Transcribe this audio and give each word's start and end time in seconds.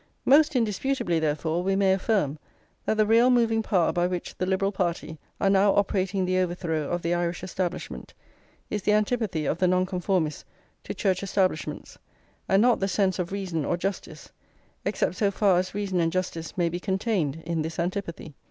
Most 0.25 0.55
indisputably, 0.55 1.19
therefore, 1.19 1.61
we 1.61 1.75
may 1.75 1.93
affirm 1.93 2.39
that 2.85 2.97
the 2.97 3.05
real 3.05 3.29
moving 3.29 3.61
power 3.61 3.93
by 3.93 4.07
which 4.07 4.35
the 4.39 4.47
Liberal 4.47 4.71
party 4.71 5.19
are 5.39 5.47
now 5.47 5.75
operating 5.75 6.25
the 6.25 6.39
overthrow 6.39 6.89
of 6.89 7.03
the 7.03 7.13
Irish 7.13 7.43
establishment 7.43 8.15
is 8.71 8.81
the 8.81 8.93
antipathy 8.93 9.45
of 9.45 9.59
the 9.59 9.67
Nonconformists 9.67 10.43
to 10.85 10.95
Church 10.95 11.21
establishments, 11.21 11.99
and 12.49 12.63
not 12.63 12.79
the 12.79 12.87
sense 12.87 13.19
of 13.19 13.31
reason 13.31 13.63
or 13.63 13.77
justice, 13.77 14.31
except 14.85 15.17
so 15.17 15.29
far 15.29 15.59
as 15.59 15.75
reason 15.75 15.99
and 15.99 16.11
justice 16.11 16.57
may 16.57 16.67
be 16.67 16.79
contained 16.79 17.35
in 17.45 17.61
this 17.61 17.77
antipathy. 17.77 18.33